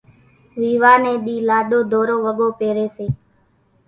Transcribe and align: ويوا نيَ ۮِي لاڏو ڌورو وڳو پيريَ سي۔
ويوا 0.59 0.93
نيَ 1.03 1.13
ۮِي 1.25 1.35
لاڏو 1.47 1.79
ڌورو 1.91 2.15
وڳو 2.25 2.47
پيريَ 2.59 2.85
سي۔ 2.95 3.07